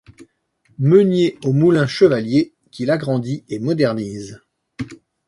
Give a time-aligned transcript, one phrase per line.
[0.79, 4.41] Meunier au Moulin Chevalier qu'il agrandit et modernise.